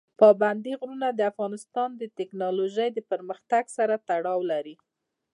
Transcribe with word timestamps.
پابندی 0.19 0.73
غرونه 0.81 1.07
د 1.11 1.21
افغانستان 1.31 1.89
د 2.01 2.03
تکنالوژۍ 2.19 2.89
پرمختګ 3.11 3.63
سره 3.77 3.95
تړاو 4.09 4.39
لري. 4.51 4.75